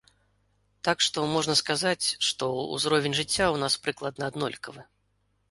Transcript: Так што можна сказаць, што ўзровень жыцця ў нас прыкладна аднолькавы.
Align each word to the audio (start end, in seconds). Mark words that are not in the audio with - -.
Так 0.87 1.03
што 1.07 1.25
можна 1.33 1.55
сказаць, 1.61 2.05
што 2.29 2.49
ўзровень 2.61 3.17
жыцця 3.19 3.29
ў 3.53 3.57
нас 3.67 3.79
прыкладна 3.87 4.23
аднолькавы. 4.35 4.81